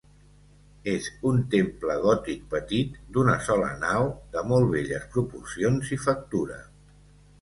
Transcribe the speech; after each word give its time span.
És 0.93 1.09
un 1.31 1.35
temple 1.55 1.97
gòtic 2.05 2.41
petit, 2.55 2.97
d'una 3.17 3.35
sola 3.49 3.69
nau, 3.85 4.09
de 4.37 4.43
molt 4.53 4.69
belles 4.75 5.07
proporcions 5.17 5.93
i 5.99 6.05
factura. 6.09 6.59